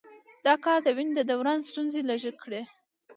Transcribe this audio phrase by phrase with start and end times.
[0.45, 2.61] دا کار د وینې د دوران ستونزې لږې کړي.